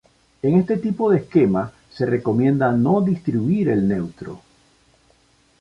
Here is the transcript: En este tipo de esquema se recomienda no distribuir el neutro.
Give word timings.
En 0.41 0.55
este 0.55 0.77
tipo 0.77 1.11
de 1.11 1.17
esquema 1.19 1.71
se 1.91 2.07
recomienda 2.07 2.71
no 2.71 3.01
distribuir 3.01 3.69
el 3.69 3.87
neutro. 3.87 4.41